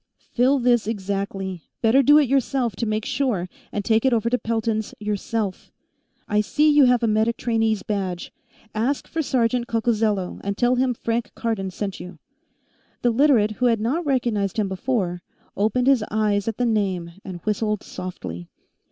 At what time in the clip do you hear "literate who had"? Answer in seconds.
13.11-13.79